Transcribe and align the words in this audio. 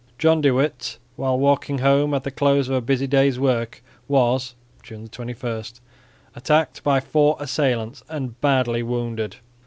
John 0.17 0.41
de 0.41 0.49
Witt, 0.49 0.97
while 1.15 1.37
walking 1.37 1.77
home 1.77 2.15
at 2.15 2.23
the 2.23 2.31
close 2.31 2.67
of 2.69 2.73
a 2.75 2.81
busy 2.81 3.05
day's 3.05 3.39
work 3.39 3.83
was 4.07 4.55
(June 4.81 5.07
21) 5.07 5.63
attacked 6.35 6.81
by 6.81 6.99
four 6.99 7.37
assailants 7.39 8.01
and 8.09 8.41
badly 8.41 8.81
wounded. 8.81 9.35